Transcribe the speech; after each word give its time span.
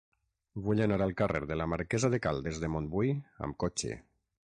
Vull 0.67 0.81
anar 0.85 0.97
al 1.07 1.13
carrer 1.19 1.43
de 1.53 1.59
la 1.63 1.69
Marquesa 1.75 2.11
de 2.17 2.23
Caldes 2.25 2.61
de 2.65 2.73
Montbui 2.79 3.17
amb 3.49 3.63
cotxe. 3.67 3.97